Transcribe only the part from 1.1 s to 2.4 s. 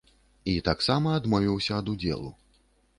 адмовіўся ад удзелу.